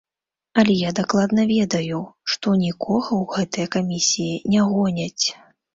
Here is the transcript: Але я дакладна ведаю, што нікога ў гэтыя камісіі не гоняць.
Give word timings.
Але 0.61 0.77
я 0.77 0.93
дакладна 0.99 1.45
ведаю, 1.53 2.01
што 2.35 2.57
нікога 2.65 3.07
ў 3.21 3.37
гэтыя 3.37 3.67
камісіі 3.79 4.45
не 4.57 4.61
гоняць. 4.77 5.25